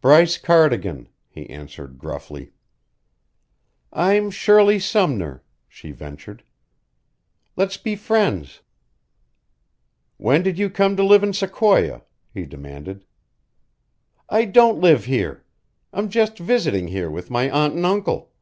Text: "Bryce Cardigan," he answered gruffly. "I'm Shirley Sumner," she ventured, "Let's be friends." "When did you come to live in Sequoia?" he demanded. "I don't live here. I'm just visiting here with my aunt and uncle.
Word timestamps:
"Bryce 0.00 0.38
Cardigan," 0.38 1.08
he 1.28 1.48
answered 1.48 1.96
gruffly. 1.96 2.50
"I'm 3.92 4.28
Shirley 4.32 4.80
Sumner," 4.80 5.44
she 5.68 5.92
ventured, 5.92 6.42
"Let's 7.54 7.76
be 7.76 7.94
friends." 7.94 8.62
"When 10.16 10.42
did 10.42 10.58
you 10.58 10.68
come 10.68 10.96
to 10.96 11.04
live 11.04 11.22
in 11.22 11.32
Sequoia?" 11.32 12.02
he 12.34 12.44
demanded. 12.44 13.04
"I 14.28 14.46
don't 14.46 14.80
live 14.80 15.04
here. 15.04 15.44
I'm 15.92 16.08
just 16.08 16.38
visiting 16.40 16.88
here 16.88 17.08
with 17.08 17.30
my 17.30 17.48
aunt 17.48 17.74
and 17.76 17.86
uncle. 17.86 18.32